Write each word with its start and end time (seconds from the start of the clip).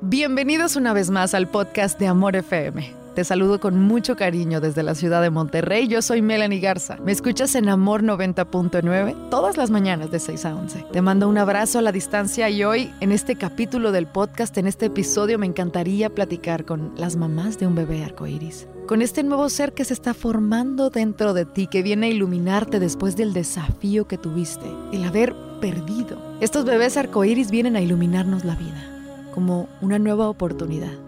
Bienvenidos 0.00 0.76
una 0.76 0.92
vez 0.92 1.10
más 1.10 1.34
al 1.34 1.48
podcast 1.48 1.98
de 1.98 2.06
Amor 2.06 2.34
FM. 2.34 2.94
Te 3.18 3.24
saludo 3.24 3.58
con 3.58 3.82
mucho 3.82 4.14
cariño 4.14 4.60
desde 4.60 4.84
la 4.84 4.94
ciudad 4.94 5.20
de 5.20 5.28
Monterrey. 5.28 5.88
Yo 5.88 6.02
soy 6.02 6.22
Melanie 6.22 6.60
Garza. 6.60 6.98
Me 7.04 7.10
escuchas 7.10 7.56
en 7.56 7.68
Amor 7.68 8.04
90.9 8.04 9.28
todas 9.28 9.56
las 9.56 9.70
mañanas 9.70 10.12
de 10.12 10.20
6 10.20 10.44
a 10.44 10.54
11. 10.54 10.86
Te 10.92 11.02
mando 11.02 11.28
un 11.28 11.36
abrazo 11.36 11.80
a 11.80 11.82
la 11.82 11.90
distancia 11.90 12.48
y 12.48 12.62
hoy, 12.62 12.92
en 13.00 13.10
este 13.10 13.34
capítulo 13.34 13.90
del 13.90 14.06
podcast, 14.06 14.56
en 14.56 14.68
este 14.68 14.86
episodio, 14.86 15.36
me 15.36 15.46
encantaría 15.46 16.10
platicar 16.10 16.64
con 16.64 16.92
las 16.96 17.16
mamás 17.16 17.58
de 17.58 17.66
un 17.66 17.74
bebé 17.74 18.04
arcoíris. 18.04 18.68
Con 18.86 19.02
este 19.02 19.24
nuevo 19.24 19.48
ser 19.48 19.72
que 19.74 19.84
se 19.84 19.94
está 19.94 20.14
formando 20.14 20.90
dentro 20.90 21.34
de 21.34 21.44
ti, 21.44 21.66
que 21.66 21.82
viene 21.82 22.06
a 22.06 22.10
iluminarte 22.10 22.78
después 22.78 23.16
del 23.16 23.32
desafío 23.32 24.06
que 24.06 24.16
tuviste, 24.16 24.70
el 24.92 25.02
haber 25.02 25.34
perdido. 25.60 26.38
Estos 26.40 26.64
bebés 26.64 26.96
arcoíris 26.96 27.50
vienen 27.50 27.74
a 27.74 27.80
iluminarnos 27.80 28.44
la 28.44 28.54
vida 28.54 28.97
como 29.38 29.68
una 29.80 30.00
nueva 30.00 30.28
oportunidad, 30.28 30.98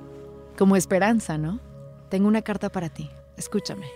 como 0.56 0.76
esperanza, 0.76 1.36
¿no? 1.36 1.58
Tengo 2.10 2.28
una 2.28 2.42
carta 2.42 2.68
para 2.68 2.88
ti. 2.88 3.10
Escúchame. 3.36 3.86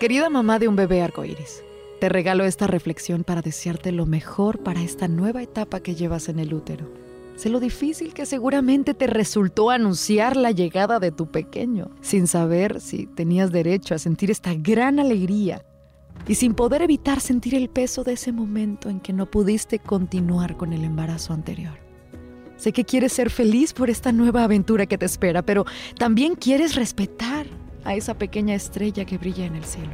Querida 0.00 0.28
mamá 0.28 0.58
de 0.58 0.66
un 0.66 0.74
bebé 0.74 1.02
arcoíris, 1.02 1.62
te 2.00 2.08
regalo 2.08 2.44
esta 2.44 2.66
reflexión 2.66 3.22
para 3.22 3.42
desearte 3.42 3.92
lo 3.92 4.06
mejor 4.06 4.58
para 4.58 4.82
esta 4.82 5.06
nueva 5.06 5.40
etapa 5.40 5.78
que 5.78 5.94
llevas 5.94 6.28
en 6.28 6.40
el 6.40 6.52
útero. 6.52 6.90
Sé 7.36 7.48
lo 7.48 7.60
difícil 7.60 8.12
que 8.12 8.26
seguramente 8.26 8.92
te 8.92 9.06
resultó 9.06 9.70
anunciar 9.70 10.36
la 10.36 10.50
llegada 10.50 10.98
de 10.98 11.12
tu 11.12 11.30
pequeño, 11.30 11.92
sin 12.00 12.26
saber 12.26 12.80
si 12.80 13.06
tenías 13.06 13.52
derecho 13.52 13.94
a 13.94 13.98
sentir 13.98 14.32
esta 14.32 14.52
gran 14.52 14.98
alegría 14.98 15.64
y 16.26 16.34
sin 16.34 16.54
poder 16.54 16.82
evitar 16.82 17.20
sentir 17.20 17.54
el 17.54 17.68
peso 17.68 18.02
de 18.02 18.14
ese 18.14 18.32
momento 18.32 18.88
en 18.88 18.98
que 18.98 19.12
no 19.12 19.26
pudiste 19.26 19.78
continuar 19.78 20.56
con 20.56 20.72
el 20.72 20.82
embarazo 20.82 21.34
anterior. 21.34 21.89
Sé 22.60 22.72
que 22.72 22.84
quieres 22.84 23.14
ser 23.14 23.30
feliz 23.30 23.72
por 23.72 23.88
esta 23.88 24.12
nueva 24.12 24.44
aventura 24.44 24.84
que 24.84 24.98
te 24.98 25.06
espera, 25.06 25.40
pero 25.40 25.64
también 25.96 26.34
quieres 26.34 26.74
respetar 26.74 27.46
a 27.84 27.94
esa 27.94 28.18
pequeña 28.18 28.54
estrella 28.54 29.06
que 29.06 29.16
brilla 29.16 29.46
en 29.46 29.56
el 29.56 29.64
cielo. 29.64 29.88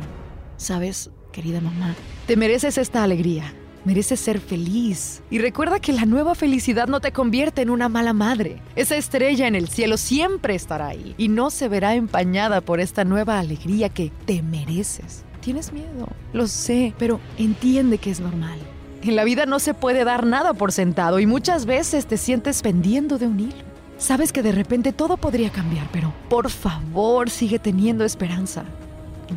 Sabes, 0.56 1.10
querida 1.30 1.60
mamá, 1.60 1.94
te 2.26 2.36
mereces 2.36 2.76
esta 2.76 3.04
alegría. 3.04 3.54
Mereces 3.84 4.18
ser 4.18 4.40
feliz. 4.40 5.22
Y 5.30 5.38
recuerda 5.38 5.78
que 5.78 5.92
la 5.92 6.06
nueva 6.06 6.34
felicidad 6.34 6.88
no 6.88 6.98
te 6.98 7.12
convierte 7.12 7.62
en 7.62 7.70
una 7.70 7.88
mala 7.88 8.12
madre. 8.12 8.60
Esa 8.74 8.96
estrella 8.96 9.46
en 9.46 9.54
el 9.54 9.68
cielo 9.68 9.96
siempre 9.96 10.56
estará 10.56 10.88
ahí 10.88 11.14
y 11.16 11.28
no 11.28 11.50
se 11.50 11.68
verá 11.68 11.94
empañada 11.94 12.62
por 12.62 12.80
esta 12.80 13.04
nueva 13.04 13.38
alegría 13.38 13.90
que 13.90 14.10
te 14.24 14.42
mereces. 14.42 15.24
Tienes 15.40 15.72
miedo, 15.72 16.08
lo 16.32 16.48
sé, 16.48 16.94
pero 16.98 17.20
entiende 17.38 17.98
que 17.98 18.10
es 18.10 18.18
normal. 18.18 18.58
En 19.06 19.14
la 19.14 19.22
vida 19.22 19.46
no 19.46 19.60
se 19.60 19.72
puede 19.72 20.02
dar 20.02 20.26
nada 20.26 20.52
por 20.52 20.72
sentado 20.72 21.20
y 21.20 21.26
muchas 21.26 21.64
veces 21.64 22.06
te 22.06 22.16
sientes 22.16 22.60
pendiendo 22.60 23.18
de 23.18 23.28
un 23.28 23.38
hilo. 23.38 23.64
Sabes 23.98 24.32
que 24.32 24.42
de 24.42 24.50
repente 24.50 24.92
todo 24.92 25.16
podría 25.16 25.50
cambiar, 25.50 25.88
pero 25.92 26.12
por 26.28 26.50
favor 26.50 27.30
sigue 27.30 27.60
teniendo 27.60 28.04
esperanza. 28.04 28.64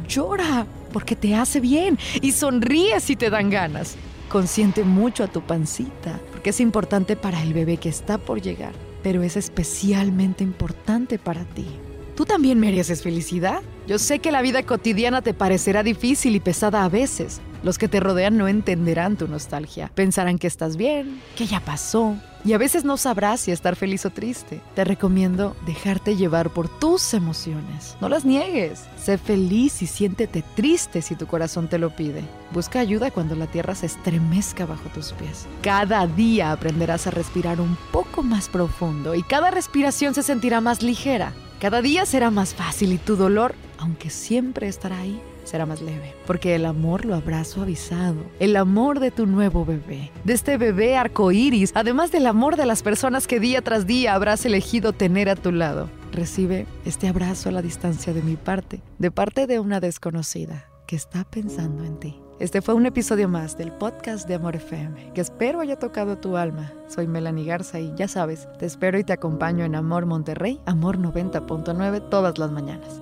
Llora 0.08 0.66
porque 0.92 1.16
te 1.16 1.36
hace 1.36 1.60
bien 1.60 2.00
y 2.20 2.32
sonríe 2.32 3.00
si 3.00 3.16
te 3.16 3.30
dan 3.30 3.52
ganas. 3.52 3.96
Consiente 4.28 4.84
mucho 4.84 5.24
a 5.24 5.28
tu 5.28 5.42
pancita 5.42 6.20
porque 6.32 6.50
es 6.50 6.60
importante 6.60 7.16
para 7.16 7.40
el 7.44 7.54
bebé 7.54 7.78
que 7.78 7.90
está 7.90 8.18
por 8.18 8.42
llegar, 8.42 8.74
pero 9.04 9.22
es 9.22 9.38
especialmente 9.38 10.44
importante 10.44 11.20
para 11.20 11.46
ti. 11.46 11.68
¿Tú 12.16 12.26
también 12.26 12.60
mereces 12.60 13.04
felicidad? 13.04 13.62
Yo 13.86 14.00
sé 14.00 14.18
que 14.18 14.32
la 14.32 14.42
vida 14.42 14.64
cotidiana 14.64 15.22
te 15.22 15.36
parecerá 15.36 15.84
difícil 15.84 16.36
y 16.36 16.40
pesada 16.40 16.84
a 16.84 16.90
veces. 16.90 17.40
Los 17.64 17.78
que 17.78 17.88
te 17.88 18.00
rodean 18.00 18.38
no 18.38 18.48
entenderán 18.48 19.18
tu 19.18 19.28
nostalgia. 19.28 19.92
Pensarán 19.94 20.38
que 20.38 20.48
estás 20.48 20.78
bien, 20.78 21.22
que 21.36 21.46
ya 21.46 21.60
pasó. 21.60 22.16
Y 22.46 22.54
a 22.54 22.58
veces 22.58 22.86
no 22.86 22.96
sabrás 22.96 23.42
si 23.42 23.52
estar 23.52 23.76
feliz 23.76 24.06
o 24.06 24.12
triste. 24.12 24.62
Te 24.74 24.86
recomiendo 24.86 25.58
dejarte 25.66 26.16
llevar 26.16 26.52
por 26.52 26.70
tus 26.70 27.14
emociones. 27.14 27.98
No 28.00 28.08
las 28.08 28.24
niegues. 28.24 28.86
Sé 28.98 29.18
feliz 29.18 29.82
y 29.82 29.88
siéntete 29.88 30.44
triste 30.56 31.02
si 31.02 31.16
tu 31.16 31.28
corazón 31.28 31.68
te 31.68 31.78
lo 31.78 31.90
pide. 31.90 32.24
Busca 32.54 32.80
ayuda 32.80 33.12
cuando 33.12 33.36
la 33.36 33.48
tierra 33.48 33.76
se 33.76 33.88
estremezca 33.88 34.66
bajo 34.66 34.88
tus 34.94 35.12
pies. 35.14 35.46
Cada 35.62 36.08
día 36.08 36.54
aprenderás 36.54 37.08
a 37.08 37.12
respirar 37.12 37.60
un 37.60 37.78
poco 37.92 38.24
más 38.24 38.48
profundo 38.48 39.16
y 39.16 39.24
cada 39.24 39.52
respiración 39.52 40.14
se 40.14 40.24
sentirá 40.24 40.62
más 40.62 40.82
ligera. 40.82 41.34
Cada 41.60 41.82
día 41.82 42.06
será 42.06 42.32
más 42.32 42.54
fácil 42.54 42.94
y 42.94 42.98
tu 42.98 43.18
dolor, 43.18 43.54
aunque 43.78 44.10
siempre 44.10 44.70
estará 44.70 45.00
ahí, 45.00 45.22
será 45.50 45.66
más 45.66 45.82
leve, 45.82 46.14
porque 46.26 46.56
el 46.56 46.66
amor 46.66 47.06
lo 47.06 47.16
habrá 47.16 47.44
suavizado. 47.44 48.18
El 48.40 48.56
amor 48.56 49.00
de 49.00 49.12
tu 49.12 49.26
nuevo 49.26 49.66
bebé, 49.66 50.12
de 50.24 50.34
este 50.34 50.58
bebé 50.58 50.96
arcoíris, 50.96 51.72
además 51.76 52.12
del 52.12 52.28
amor 52.28 52.56
de 52.56 52.66
las 52.66 52.84
personas 52.84 53.28
que 53.28 53.40
día 53.40 53.62
tras 53.62 53.88
día 53.88 54.14
habrás 54.14 54.46
elegido 54.46 54.94
tener 54.94 55.30
a 55.30 55.36
tu 55.36 55.52
lado. 55.52 55.90
Recibe 56.12 56.66
este 56.86 57.08
abrazo 57.08 57.50
a 57.50 57.52
la 57.52 57.62
distancia 57.62 58.14
de 58.14 58.22
mi 58.22 58.36
parte, 58.36 58.82
de 58.98 59.12
parte 59.12 59.48
de 59.48 59.60
una 59.60 59.80
desconocida 59.80 60.66
que 60.88 60.96
está 60.96 61.24
pensando 61.24 61.84
en 61.84 62.00
ti. 62.00 62.20
Este 62.40 62.62
fue 62.62 62.74
un 62.74 62.86
episodio 62.86 63.28
más 63.28 63.58
del 63.58 63.72
podcast 63.72 64.28
de 64.28 64.36
Amor 64.36 64.56
FM, 64.56 65.12
que 65.14 65.22
espero 65.22 65.60
haya 65.60 65.78
tocado 65.78 66.18
tu 66.18 66.38
alma. 66.38 66.72
Soy 66.88 67.06
Melanie 67.06 67.46
Garza 67.46 67.80
y 67.80 67.94
ya 67.96 68.08
sabes, 68.08 68.48
te 68.58 68.66
espero 68.66 68.98
y 68.98 69.04
te 69.04 69.14
acompaño 69.14 69.66
en 69.66 69.76
Amor 69.76 70.06
Monterrey, 70.06 70.60
Amor 70.66 70.98
90.9 70.98 72.10
todas 72.10 72.38
las 72.38 72.52
mañanas. 72.52 73.02